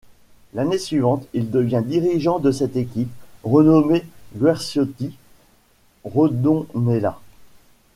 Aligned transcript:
L'année 0.55 0.79
suivante, 0.79 1.27
il 1.35 1.51
devient 1.51 1.83
dirigeant 1.85 2.39
de 2.39 2.51
cette 2.51 2.75
équipe, 2.75 3.11
renommée 3.43 4.03
Guerciotti-Redondela. 4.35 7.19